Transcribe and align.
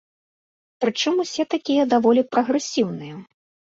Прычым 0.83 1.21
усе 1.23 1.43
такія 1.55 1.83
даволі 1.93 2.21
прагрэсіўныя. 2.33 3.15